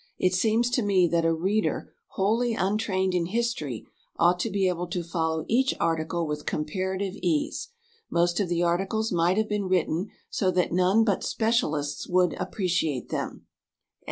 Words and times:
It 0.17 0.33
seems 0.33 0.71
to 0.71 0.81
me 0.81 1.07
that 1.09 1.25
a 1.25 1.31
reader 1.31 1.93
wholly 2.15 2.55
untrained 2.55 3.13
in 3.13 3.27
history 3.27 3.85
ought 4.17 4.39
to 4.39 4.49
be 4.49 4.67
able 4.67 4.87
to 4.87 5.03
follow 5.03 5.45
each 5.47 5.75
article 5.79 6.25
with 6.25 6.47
comparative 6.47 7.13
ease. 7.21 7.67
Most 8.09 8.39
of 8.39 8.49
the 8.49 8.63
articles 8.63 9.11
might 9.11 9.37
have 9.37 9.47
been 9.47 9.67
written 9.67 10.09
so 10.27 10.49
that 10.49 10.71
none 10.73 11.03
but 11.03 11.23
specialists 11.23 12.07
would 12.07 12.33
appreciate 12.41 13.09
them." 13.09 13.45